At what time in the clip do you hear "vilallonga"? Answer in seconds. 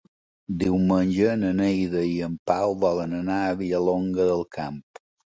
3.59-4.27